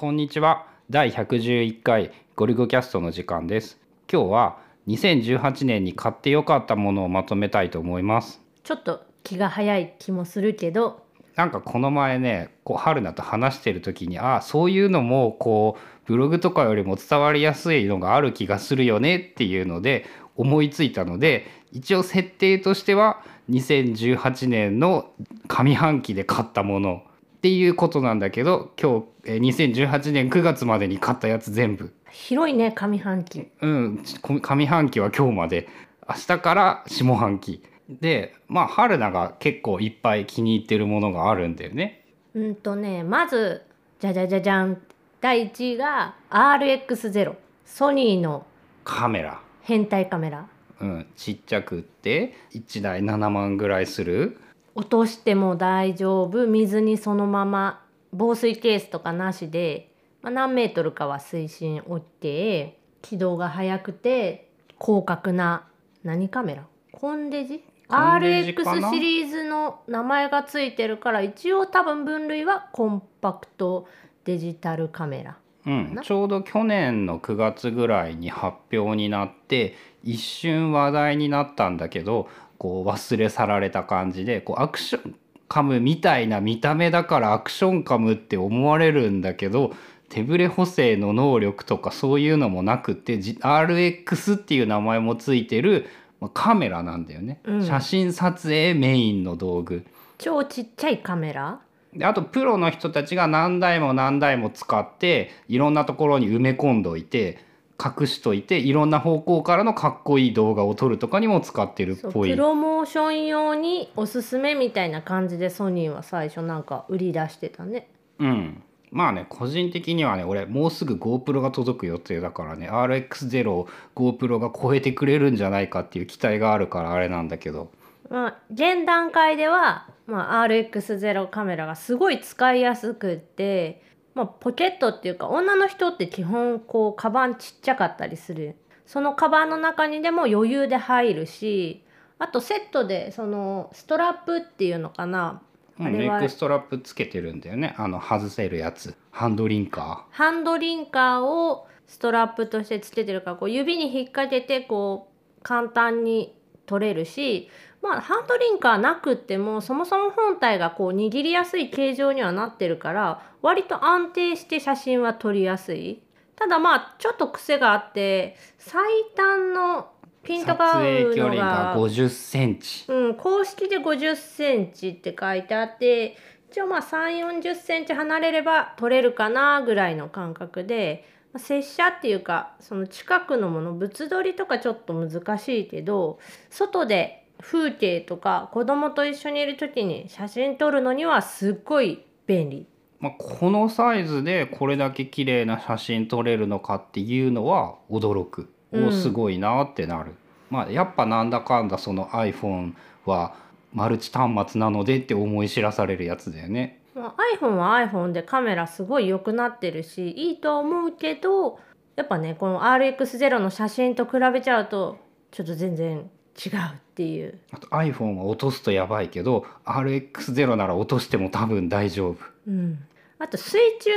[0.00, 0.64] こんにちは。
[0.88, 3.78] 第111回ゴリゴキャストの時間です。
[4.10, 8.40] 今日は2018年に買ってよかったものをまとめたいと思います。
[8.62, 11.04] ちょっと気が早い気もするけど
[11.36, 25.12] なんかこの前ねこう春菜と話してる時にああそういうのもこうブログとかよりも伝わりやすいのがある気がするよねっていうので思いついたので一応設定としては2018年の
[25.46, 27.02] 上半期で買ったもの
[27.40, 31.90] っていうことなんだけど今日えー2018年9月までに買ったやつ全部。
[32.10, 33.48] 広いね上半期。
[33.62, 35.66] うんこ上半期は今日まで。
[36.06, 37.62] 明日から下半期。
[37.88, 42.04] でまあ春菜が結構いっぱい気に入ってるものがあるんだよね。
[42.34, 43.62] うんとねまず
[44.00, 44.82] じゃじゃじゃじゃん。
[45.22, 48.44] 第1位が RX0 ソニーの
[48.84, 49.40] カメラ。
[49.62, 50.46] 変態カメラ。
[50.80, 54.38] うん、ちっちゃくって1台7万ぐらいする
[54.74, 56.46] 落としても大丈夫。
[56.46, 65.66] 水にそのまま防水ケースとかなしで、まあ、何メートルかは水深 OK 起動が速くて広角な
[66.02, 66.64] 何カメラ？
[66.92, 73.88] コンデジ？RX シリーズの名前がついてるから一応多分分類はコンパクト
[74.24, 75.36] デジタルカメラ。
[75.66, 82.28] うん、ちょうど去年の9月ぐらいに発表になって一瞬話題になったんだけど
[82.60, 85.14] こう忘れ去られた感じでこうアクション
[85.48, 89.72] カムみたいな見た目だからアクションカムって思われるんだけど
[90.10, 95.86] 手ブレ補正の能力とかそういうのもなくってじ RX っていう名前もついてる
[96.20, 97.64] まあカメラなんだよね、うん。
[97.64, 99.86] 写真撮影メインの道具。
[100.18, 101.60] 超ちっちゃいカメラ？
[101.94, 107.38] であとプロの人たちが何台も何台も使っていろんなところに埋め込んどいて
[107.82, 112.30] 隠しといていろんな方向からのかっこいい動画を撮るとかにも使ってるっぽい。
[112.30, 117.88] プロモーション用におすすめみたいな感じでソニーは最初なんか売り出してたね。
[118.18, 118.62] うん。
[118.90, 122.68] まあね個人的にはね俺もうすぐ GoPro が届く予定だからね。
[122.68, 127.70] RX0 を GoPro が超えてくれるんじゃないかっていう期待があるからあれなんだけど。
[128.10, 133.82] まあ現段階では、まあ、RX0 カメラがすごい使いやすくって、
[134.20, 138.56] まあ、ポケットっていうか女の人って基本こうカバンちっちゃかったりする。
[138.84, 141.84] そのカバンの中にでも余裕で入るし
[142.18, 145.40] あとセットでそのストラップっていうのかな。
[145.78, 147.74] うんあれはネックストラップつけてるんだよね。
[147.78, 148.94] あの外せるやつ。
[149.10, 155.08] ハンドリンカハンドリンカーをストラップとしてつけてるからこう指に引っ掛けてこ
[155.38, 157.48] う簡単に取れるし
[157.82, 166.02] まあハンドリンカーなくってもそもそも本体がこう握りやすい形状にはなってるから割と安定して写真は撮りやすい。
[166.36, 168.82] ただまあちょっと癖があって最
[169.14, 169.90] 短の
[170.22, 176.16] ピントが合うの離がが50センチうん、公式で50センチって書いてあって
[176.50, 186.18] 一応まあ3 4 0センチ離れれば取れるかなぐらいの感覚で、まあ接写っていうかその近くのもの物撮りとかちょっと難しいけど
[186.50, 192.66] 外で風景とか子供と一緒にいる時に写真撮るのにはすっごい便利。
[193.00, 198.88] まあ、このサイズでこれだけ綺麗な写真撮れるのかっていうのは驚く、うん。
[198.88, 200.14] おすごいなってなる、
[200.50, 202.74] まあ、やっぱなんだかんだその iPhone
[203.06, 203.34] は
[203.72, 206.80] マルチ端末なのでって思い知らされるやつだよね。
[206.94, 211.58] まあ、iPhone は iPhone でカメラすごい良くなってるしいいとは思うけど
[211.96, 214.98] やっぱねこの RX0 の写真と比べちゃうと
[215.30, 217.38] ちょっと全然違うっていう。
[217.52, 222.16] あと iPhone は落とすとやばいけど RX0 なら落としても多分大丈夫。
[222.46, 222.78] うん。
[223.18, 223.90] あと水中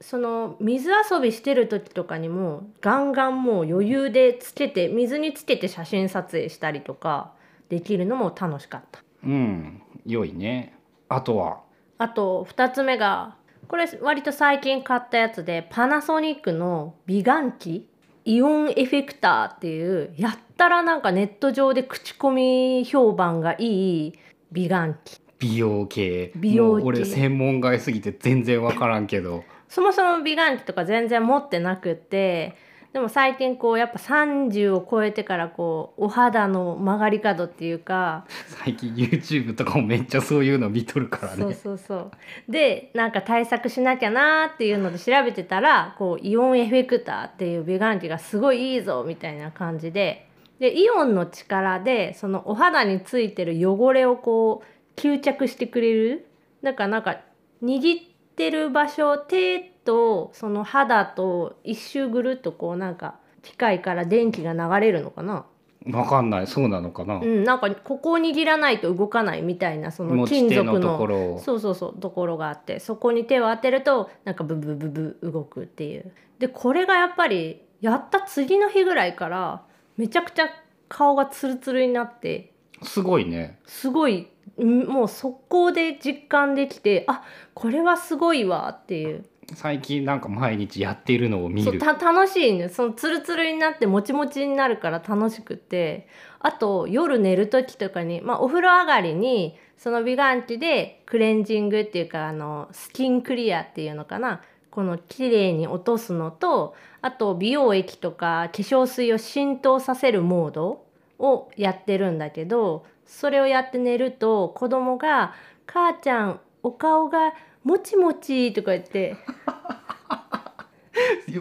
[0.00, 7.32] その水遊びしてる時とかにもガンガンもう余裕でつけて水につけて写真撮影したりとか
[7.70, 9.02] できるのも楽しかった。
[9.24, 9.80] うん。
[10.04, 10.74] 良いね。
[11.08, 11.60] あとは？
[11.98, 13.36] あと2つ目が
[13.68, 17.88] これ割と最近買ったやつでパナソニックの美顔器
[18.28, 24.18] イオンエフェクターっていうやったらなんかネット上で口コミ評判がいい
[24.50, 25.20] 美顔器。
[25.38, 26.32] 美容系。
[26.34, 26.82] 美容系。
[26.82, 29.44] もう俺専門外すぎて全然分からんけど。
[29.68, 32.56] そもそも美顔器とか全然持ってなくって
[32.96, 38.24] でも最近こうやっぱ30を超えてからこうお肌の曲がり角っていうか
[38.64, 41.42] 最近 YouTube とかもめっちゃそういうの見とるからね。
[41.42, 42.10] そうそうそう。
[42.48, 50.26] でなんか対策しなきゃなーっていうので調べてたらこうイオンエフェクターっていう美顔器がすごいいいぞみたいな感じで。
[50.58, 56.26] でイオンの力でそのお肌についてる汚れをこう吸着してくれる。
[56.62, 57.20] だからなんか
[57.62, 58.15] 握って
[58.50, 65.46] る場所手とその肌と一周ぐるっとこうなんか機械から電気が流れるのかな？
[65.90, 66.46] わかんない。
[66.48, 71.38] そうなのかな、うん、なんかここを握らないと動かないみたいなその持金属ののところを。
[71.38, 76.12] そうそうそうところがあってそこに手を当てるとなんかブブブブ動くっていう。
[76.40, 79.62] でこれがやっぱりやった次の日ぐらいから
[79.96, 80.48] めちゃくちゃ
[80.88, 83.58] 顔がツルツルになってすごいね。
[83.66, 84.28] すごい。
[84.62, 89.24] んもう速攻で実感できてあこれはすごいわっていう。
[89.54, 91.70] 最近なんか毎日やっているのを見る。
[91.70, 92.68] そうた楽しいね。
[92.68, 96.08] そのツルツルになってもちもちになるから楽しくって。
[96.40, 104.42] あと夜寝る時とかに、まあ、お風呂上がりにその美顔器でクレンジングっていうかあのスキンクリアっていうのかな。
[104.70, 110.84] この綺麗に落とすのとあと美容液とか化粧水を浸透させるモード
[111.18, 115.34] をやってるんだけどそれをやって寝ると子供が
[115.66, 117.32] 「母ちゃんお顔が
[117.64, 119.16] もちもち」とか言って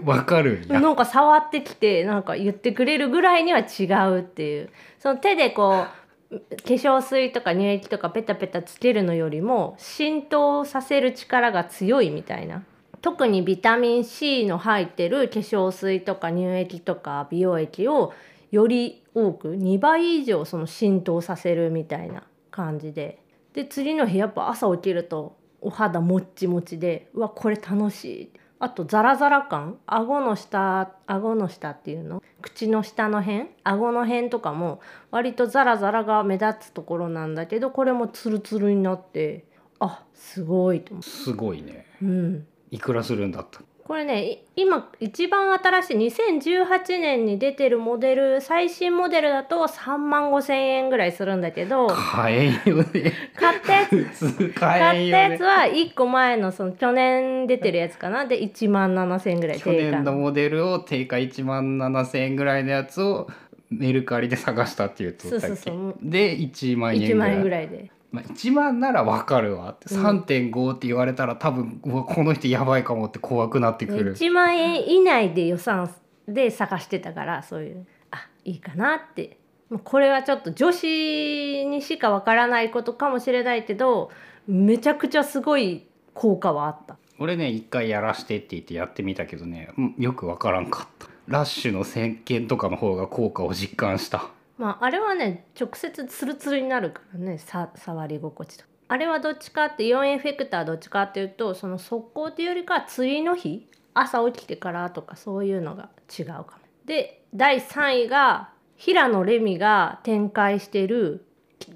[0.03, 4.69] わかるなんか触ってきてなんか言ってくれるぐらいには違うっていう。
[4.99, 5.85] その手でこ
[6.31, 12.63] う化粧水とか乳液とかペタペタつけるのよりも浸透させる力が強いみたいな。
[13.01, 18.13] 特にビタミン C の入ってる化粧水とか乳液とか美容液を
[18.55, 23.21] より多く2倍以上その浸透させるみたいな感じで。
[23.53, 28.31] で次の日やっぱ朝起きるとお肌もっちもちでうわこれ楽しい。
[28.59, 29.77] あとザラザラ感。
[29.85, 32.23] 顎の下顎の下っていうの？
[32.41, 33.49] 口の下の辺？
[33.63, 34.79] 顎の辺とかも
[35.11, 39.45] 割とザラザラが目立つところなんだけどこれもツルツルになって
[39.79, 41.85] あすごいと思すごいね。
[42.01, 43.59] う、うん、いくらするんだった？
[43.87, 53.13] これねい今一番新しい2018年に出てるモデル最新モデルだと3万5千円ぐらいするんだけど買えんよね。
[53.35, 55.25] 買ったやつ買買えんよね。
[55.25, 58.25] ったやつは1個前のその去年出てるやつかな。
[58.25, 63.27] で1万7千円ぐらい去年のモデルを定価1万7,000円ぐらいのやつを
[63.69, 65.47] メルカリで探したって言っとったっけ？
[65.47, 65.95] そうそうそう。
[66.01, 67.65] で1万円1万ぐらい。
[67.65, 70.05] 円ぐらいでまあ、1万ならわかるわって、うん。
[70.05, 74.15] 3.5って言われたら多分うわこの人やばいかもって怖くなってくる。
[74.15, 75.93] 1万円以内で予算
[76.27, 79.37] で探してたからそういうあいいかなって。
[79.69, 84.11] もうこれはちょっと女子にしかわからないことかもしれないけど
[84.47, 86.97] めちゃくちゃすごい効果はあった。
[87.17, 91.07] 俺ね一回やらしてって言ってやってみたけどねうんよくわからんかった。
[91.27, 106.45] ラッシュの石鹸とかの方が効果を実感したまああれはね直接ツルツルになるからねさ触り心地とあれはどっちかってイオンエフェクターどっちかっていうとその速攻っていうよりかは次の日朝起きてからとかそういうのが違うかも。
[106.85, 111.25] で第3位が平野レミが展開してる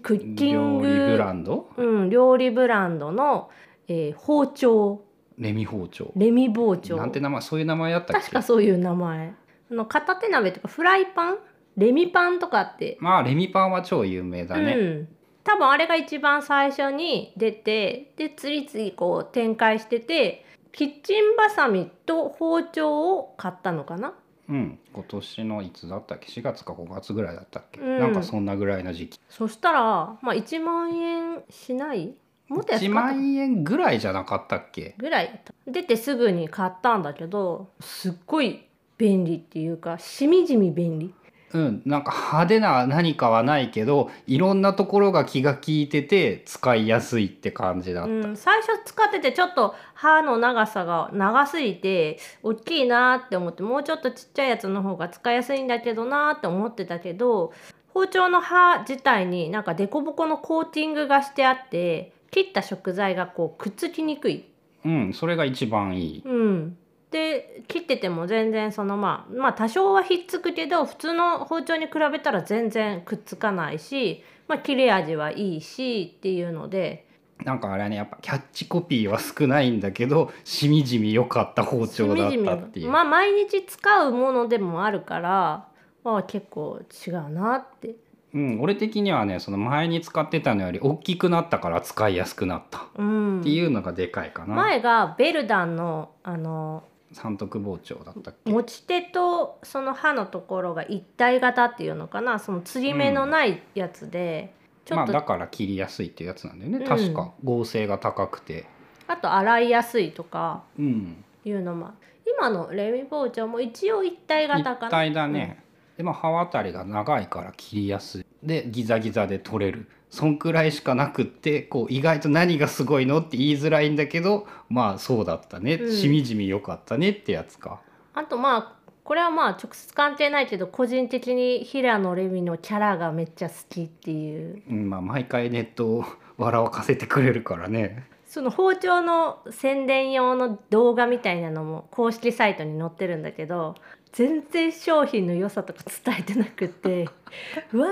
[0.04, 0.88] クッキング。
[0.88, 1.70] 料理ブランド？
[1.78, 3.50] うん、料理ブランドの、
[3.88, 5.02] えー包丁。
[5.38, 6.12] レミ包丁。
[6.16, 6.98] レミ包丁。
[6.98, 8.22] なんて名前そういう名前やったっけ？
[8.22, 9.34] 確かそういう名前。
[9.72, 11.38] あの片手鍋とかフライパン
[11.80, 12.98] レミパンとかって。
[13.00, 15.08] まあレミパンは超有名だね、うん、
[15.44, 24.14] 多分あれが一番最初に出てで次々こう展開しててキッチンバサミと包丁を買ったのかな？
[24.50, 24.80] うん。
[24.94, 28.00] 今年のいつだったっけ？4月か5月ぐらいだったっけ、うん。
[28.00, 29.20] なんかそんなぐらいの時期。
[29.30, 29.82] そしたら
[30.22, 32.14] まあ1万円しない？
[32.50, 34.96] もっと安1かった万円ぐらいじゃなかったっけ？
[34.98, 35.42] ぐらい。
[35.66, 38.66] 出てすぐに買ったんだけどすっごい
[38.98, 41.14] 便利っていうかしみじみ便利
[41.54, 57.54] うん、なんか派手な何かはないけどいろんなところが気が利いてて使いやすいって感じだった、うん、最初使っててちょっと刃の長さが長すぎて大きいなって思ってもうちょっとちっちゃいやつの方が使いやすいんだけどなって思ってたけど
[57.94, 64.46] 包丁の刃自体になんか凸凹のコーティングがしてあって切った食材がこうくっつきにくい。
[64.86, 66.24] うん、それが一番いい。
[66.24, 66.78] うん、
[67.12, 77.08] で切ってても全然そのまあまあ多少はひっつくけど普通の包丁に比べたら全然くっつかないし、まあ、切れ味はいいしっていうので。
[77.46, 82.90] なんかあれはねやっぱキャッチコピーは少ないんだけどしみじみ良かった包丁だったっていう。
[82.90, 85.68] まあ毎日使うものでもあるから、
[86.04, 87.96] まあ、結構違うなって。
[88.34, 98.52] うん、俺的にはねその前に使ってたのより大きくなったから使いやすくなったっうんていうのがでかいかな、前がベルダンのあの三徳包丁だったっけ？
[98.52, 102.40] 持ち手とその刃のところが一体型っていうのかな？
[102.40, 104.54] その継ぎ目のないやつで、
[104.86, 106.86] ちょまあっと、だから切りやすいっていうやつなんだよね、うん。
[106.86, 107.34] 確か。
[107.44, 108.66] 合成が高くて。
[109.08, 111.24] あと洗いやすいとかうん。
[111.46, 111.92] いうのも
[112.38, 114.88] 今のレミ包丁も一応一体型かな？
[114.88, 115.64] 一体だね、
[115.98, 118.26] でも刃渡りが長いから切りやすい。
[118.44, 125.96] でギザギザで取れるそんくらいしかなくってこう意外と何がすごいのって言いづらいんだけどまあそうだったね、うん。
[125.96, 127.82] しみじみよかったねってやつか。
[128.14, 134.62] あとまあこれはまあ直接関係ないけど個人的に平野レミのキャラがめっちゃ好きっていう。
[134.70, 136.06] うんまあ、毎回ネットを
[136.38, 143.74] 笑わかせてくれるからねその包丁の宣伝用の動画みたいなのも公式サイトに載ってるんだけど
[144.12, 147.10] 全然商品の良さとか伝えてなくって
[147.74, 147.88] 「うわ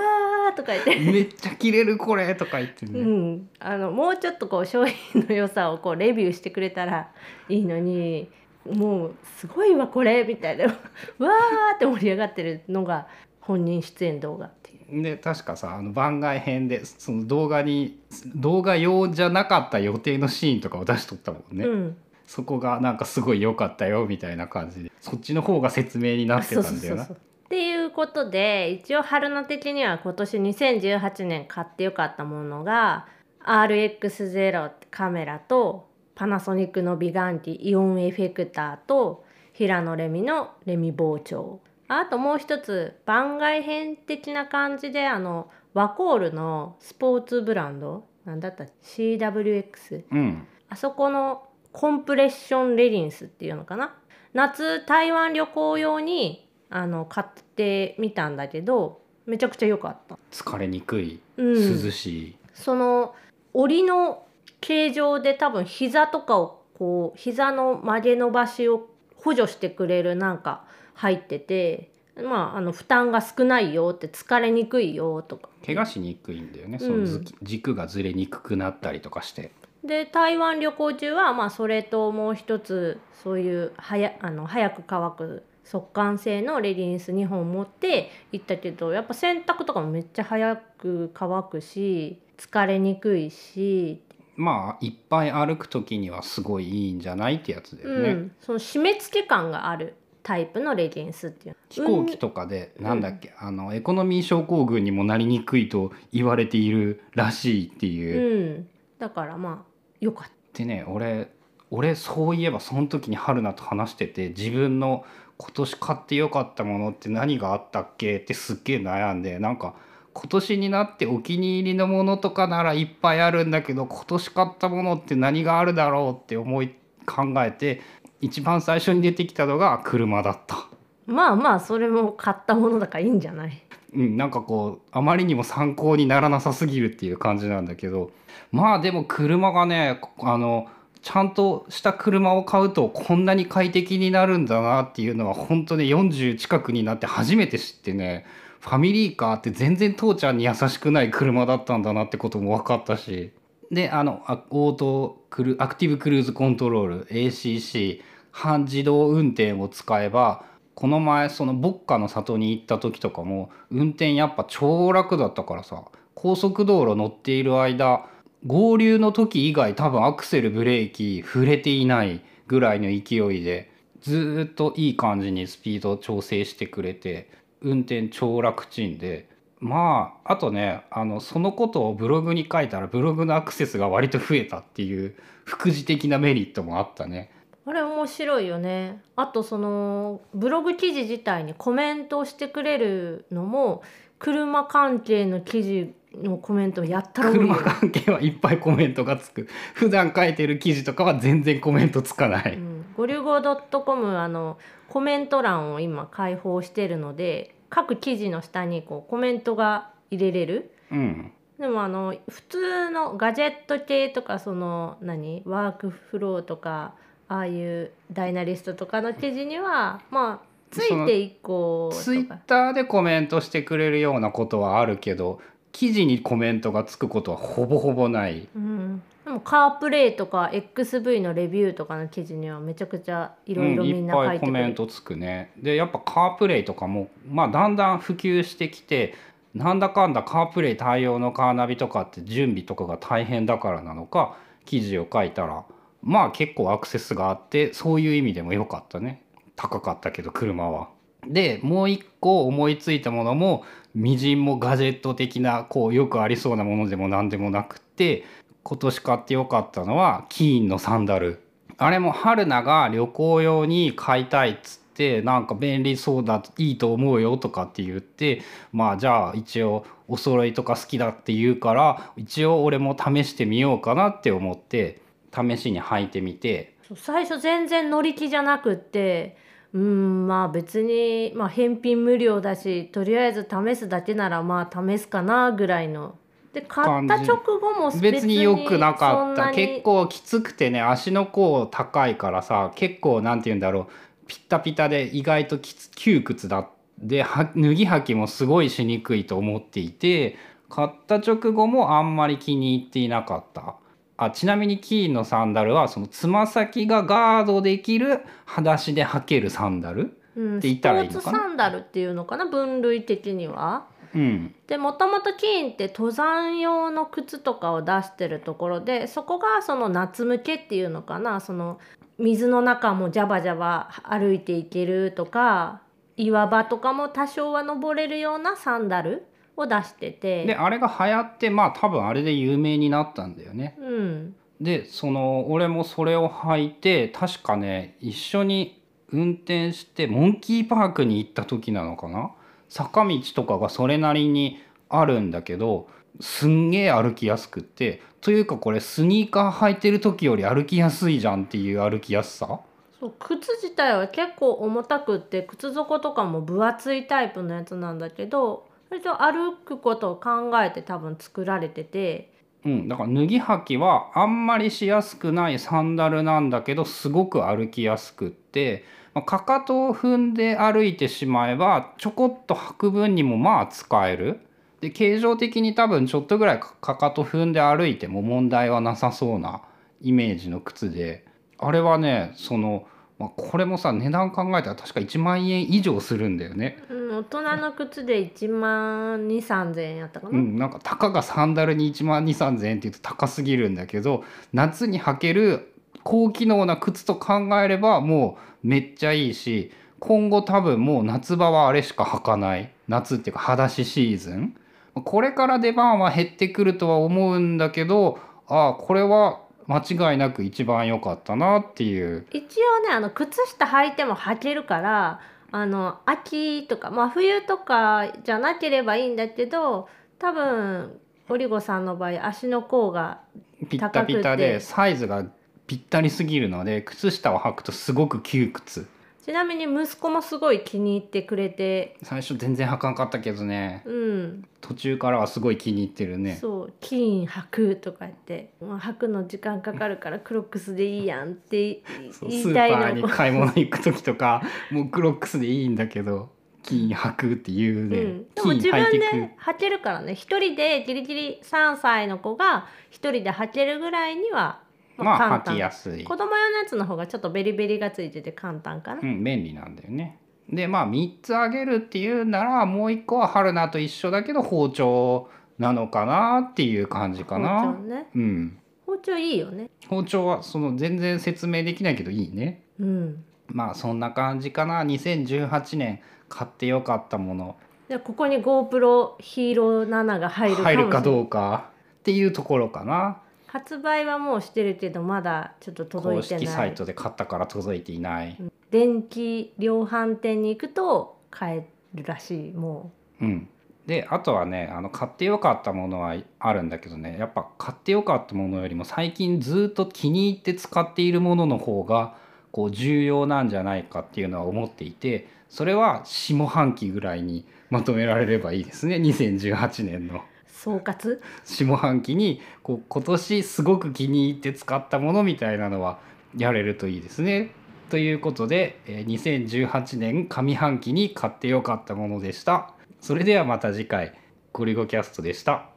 [0.52, 0.96] ー」とか言って。
[1.00, 7.10] めっちゃ切れるこれとか言ってうね、ん、あのもうちょっとこう商品の良さをこうレビューしてくれたら
[7.48, 8.30] いいのに
[8.64, 10.66] もうすごいわこれみたいな
[11.18, 13.08] わーって盛り上がってるのが
[13.40, 14.52] 本人出演動画。
[14.90, 17.98] で確かさあの番外編でその動画に
[18.34, 24.92] 動画用じゃなかった予定のシーンとかを出しとったもんね、うん、そこがなんかすごい良かったよみたいな感じで。
[25.00, 27.04] そっちの方が説明になってたんだよな。
[27.04, 33.06] そうっていうことで一応春菜的には今年2018年買ってよかったものが
[33.42, 50.46] RX0 ってカメラとパナソニックの美顔器イオンエフェクターと平野レミのレミ包丁あともう一つ番外編的な感じであのワコールのスポーツブランドなんだった CWX うん。
[50.68, 53.94] あそこのコンプレッションレギンスっていうのかな？
[54.34, 63.14] 夏台湾旅行用にあの買ってみたんだけどめちゃくちゃ良かった、疲れにくいうん、涼しい、その
[63.54, 64.26] 折りの
[64.60, 68.88] 形状で多分膝とかをこう膝の曲げ伸ばしを
[69.18, 75.48] 補助してくれるなんか入っててまああの負担が少ないよって疲れにくいよとか。
[75.64, 77.00] 怪我しにくいんだよね、そうん。
[77.00, 79.52] のず軸がずれにくくなったりとかして。
[79.84, 94.00] で台湾旅行中はまあそれともう一つそういうはやあの早く乾く速乾性のレギンス2本持って行ったけどやっぱ洗濯とかもめっちゃ早く乾くし疲れにくいし、
[94.38, 108.68] まあいっぱい歩く時にはすごいいいんじゃないってやつだよね、うん、その締め付け感があるタイプのレギンスっていう飛行機とかで、なんだっけあのエコノミー症候群にもなりにくいと言われているらしいっていう、うん、
[108.98, 111.30] だからまあよかっでね俺
[111.70, 115.04] 俺そういえばその時に春菜と話してて自分の
[115.36, 119.74] 今年買ってよかったものって何があったっけってすっげえ悩んでなんか
[120.12, 126.74] 今年になってお気に入りのものとかならいっぱいあるんだけど今年買ったものって何があるだろうって思い
[127.06, 127.80] 考えて
[128.20, 130.56] 一番最初に出てきたのが車だった。
[130.56, 130.68] た
[131.06, 133.62] まあまあそれも買ったものだからいいんじゃない？
[133.94, 138.10] うん、なんかこうあまりにも参考にならなさすぎるっていう感じなんだけど
[138.52, 140.66] まあでも車がねあの
[141.00, 148.26] ちゃんとした車を買うとこんなに快適になるんだなっていうのは本当ね40近くになって初めて知ってね
[148.60, 153.32] ファミリーカーって全然父ちゃんに優しくない車だったんだなってことも分かったし。
[153.70, 158.00] であのオートクルアクティブクルーズコントロール ACC
[158.30, 165.84] 半自動運転を使えばこの前その牧歌の里に行った時とかも運転やっぱ超楽だったからさ
[166.14, 168.06] 高速道路乗っている間
[168.46, 177.28] 合流の時以外多分アクセルブレーキ触れていないぐらいの勢いでずっといい感じにスピード調整してくれて
[177.60, 179.28] 運転超楽ちんで
[179.60, 187.30] まああとねあのそのことをブログに書いたらブログのアクセスが割と増えたっていう副次的なメリットもあったね。
[187.66, 193.82] あれ面白いよねあとそのブログ記事自体にコメントをしてくれるのも
[194.18, 197.54] 車関係の記事のコメントやったら多いよ。
[197.54, 199.48] 車関係はいっぱいコメントがつく。
[199.74, 203.40] 普段書いてる記事とかは全然コメントつかない、うん、ゴリュゴ
[203.82, 210.70] .com あのコメント欄を今開放してるので各記事の下にこうコメントが入れれる。
[210.90, 211.32] うん。
[211.58, 215.42] でもあの普通のガジェット系とかその何？
[215.44, 216.94] ワークフローとか
[217.28, 225.40] ああいうダイナリストとかの記事にはまあついて1個ツイッターでコメントしてくれるようなことはあるけど
[225.72, 228.48] 記事にコメントがつくことはほぼほぼない。
[228.54, 235.52] うん、でもカープレイとか XV のレビューとかの記事にはめちゃくちゃいろいろみんなうん、いっぱいコメントつくね。
[235.56, 239.14] でやっぱカープレイとかもまあだんだん普及してきて
[239.54, 245.64] なんだかんだカープレイ対応のカーナビとかって準備とかが大変だからなのか記事を書いたら
[246.02, 249.22] まあ結構アクセスがあってそういう意味でも良かったね。
[249.56, 250.88] 高かったけど車は。
[251.26, 258.24] でもう一個思いついたものもみじんもガジェット的なこうよくありそうなものでも何でもなくって
[258.62, 261.40] 今年買ってよかったのはキーンのサンダル。
[261.78, 275.00] あれも春菜が旅行用に買いたいっつってなんか便利そうだいいと思うよとかって言ってまあじゃあ一応お揃いとか好きだって言うから一応俺も試してみようかなって思って
[275.32, 276.74] 試しに履いてみて。
[276.96, 279.36] 最初全然乗り気じゃなくって
[279.74, 286.16] うんまあ別に、まあ、返品無料だしとりあえず試すだけならまあ試すかなぐらいの。
[286.52, 293.88] で買った直後も別に良くなかった結構きつくてね足の甲高いからさ結構なんて言うんだろ
[294.22, 300.36] うピッタピタで意外ときつ窮屈だで脱ぎ履きもすごいしにくいと思っていて
[300.68, 303.76] 買った直後もあんまり気に入っていなかった
[304.18, 311.20] あちなみにキーンのサンダルはそのつま先がガードできる裸足で履けるサンダルうん、って言ったらいいのかな？
[311.22, 312.44] スポーツサンダルっていうのかな？
[312.46, 313.86] 分類的には？
[314.14, 314.54] うん。
[314.68, 321.40] でもともとキーンって登山用の靴とかを出してるところでそこがその夏向けっていうのかな？
[321.40, 321.80] その
[322.18, 325.82] 水の中もジャバジャバ歩いていけるとか
[326.16, 329.26] 岩場とかも多少は登れるようなサンダル
[329.58, 330.44] を出してて。
[330.46, 333.76] であれが流行ってまあ多分あれで有名になったんだよね。
[333.80, 334.34] うん。
[334.60, 342.32] でその俺もそれを履いて確かね一緒に運転してモンキーパークに行った時なのかな？
[342.68, 345.88] 坂道とかがそれなりにあるんだけど
[346.20, 352.60] すんげえ歩きやすくってというかこれスニーカー履いてる時より歩きやすいじゃんっていう歩きやすさ？
[353.00, 362.32] そう靴自体は結構重たくって靴底とかも分厚いタイプのやつなんだけどそれと歩くことを考えて多分作られてて
[362.64, 374.40] うん、だから脱ぎ履きはあんまりしやすくないサンダルなんだけどすごく歩きやすくって、まあかかとを踏んで歩いてしまえばちょこっと履く分にもまあ使える。
[374.80, 379.62] で形状的に多分ちょっとぐらいかかかと踏んで歩いても問題はなさそうな
[380.00, 381.24] イメージの靴で
[381.58, 382.86] あれはねその、
[383.18, 386.78] まあ、これもさ値段考えたら確か1万円以上するんだよね。
[387.18, 402.70] うん、大人の靴で1万2 3 0 0 0円やったかな、うん、なんかたかがサンダルに1万2 3 0 0 0円って言うと高すぎるんだけど夏に履ける高機能な靴と考えればもうめっちゃいいし今後多分もう夏場はあれしか履かない。
[402.86, 404.56] 夏っていうか裸足シーズン。
[404.94, 412.26] これから出番は減ってくるとは思うんだけどああこれは間違いなく一番良かったなっていう。
[412.32, 423.20] 一応ねあの靴下履いても履けるからあの秋とかまあ冬とかじゃなければいいんだけど多分オリゴさんの場合足の甲が
[423.68, 425.24] ピッタピタでサイズが
[425.66, 428.88] ぴったりすぎるので靴下を履くとすごく窮屈。
[429.28, 431.98] ちなみに息子もすごい気に入ってくれて。
[432.02, 433.82] 最初全然履かんかったけどね。
[433.84, 434.48] うん。
[434.62, 436.36] 途中からはすごい気に入ってるね。
[436.36, 446.30] そう「金履く」とか言って「もう履くの時間かかるからクロックスでいいやん」って言いたいスーパーにの買い物行く時とか もうクロックスでいいんだけど
[446.62, 450.14] 金履くっていうね、うん、でも自分で履けるからね。
[450.14, 454.62] 一人でギリギリ3歳の子が一人で履けるぐらいには
[454.98, 456.04] まあ履きやすい。
[456.04, 460.18] 子供用のやつの方がちょっとベリベリがついてて簡単かな、うん便利なんだよね。
[460.50, 468.06] でまあ3つあげるっていうならもう1個は春菜と一緒だけど包丁なのかなっていう感じか包な丁ね。
[468.14, 468.58] うん。
[468.86, 469.70] 包丁いいよね。
[469.88, 472.64] 包丁はその全然説明できないけどいいね。
[472.80, 473.24] うん。
[473.48, 474.84] まあそんな感じかな。
[474.84, 477.56] 2018年買ってよかったもの。
[477.88, 486.46] でここに GoPro ヒーロー7が入るか入るかどうかっていうところかな発売はもうしてるけどまだちょっと届公いてない。
[486.46, 488.38] 式サイトで買ったから届いていない、
[488.70, 493.26] 電気量販店に行くと買えるらしいもう。
[493.26, 493.48] ん、
[493.86, 497.16] であとはねあの買ってよかったものはあるんだけどね。
[497.18, 502.14] やっぱ買ってよかったものよりも最近ずっと気に入って使っているものの方が
[502.52, 508.96] こう重要なんじゃないかっていうのは思っていてそれは下半期ぐらいにまとめられればいいですね。
[508.96, 510.16] 2018年の。
[510.16, 510.20] う
[510.58, 511.20] 総括？
[511.44, 515.98] 下半期にこう今年すごく気に入って使ったものみたいなのは
[516.36, 517.52] やれるといいですね。
[517.90, 522.74] ということで2018年上半期に買ってよかったものでした。
[523.00, 524.14] それではまた次回
[524.52, 525.70] ゴリゴキャストでした。